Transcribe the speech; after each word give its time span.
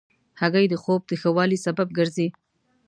هګۍ 0.41 0.65
د 0.69 0.75
خوب 0.83 1.01
د 1.07 1.11
ښه 1.21 1.29
والي 1.35 1.57
سبب 1.65 1.87
ګرځي. 1.97 2.27